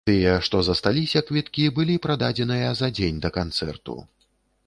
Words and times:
Тыя, 0.09 0.29
што 0.45 0.61
засталіся 0.67 1.21
квіткі 1.27 1.67
былі 1.77 1.99
прададзеныя 2.07 2.73
за 2.81 2.91
дзень 2.97 3.19
да 3.27 3.33
канцэрту. 3.39 3.99